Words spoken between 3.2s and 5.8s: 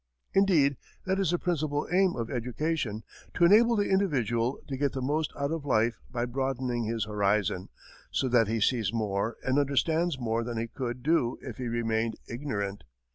to enable the individual to get the most out of